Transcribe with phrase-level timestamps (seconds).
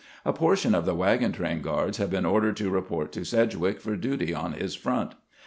[0.25, 3.79] A portion of the wagon train guards had been ordered to report to Sedg wick
[3.79, 5.13] for duty on his front.